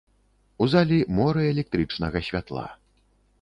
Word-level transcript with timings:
У 0.65 0.67
залі 0.73 0.97
мора 1.17 1.43
электрычнага 1.51 2.17
святла. 2.31 2.65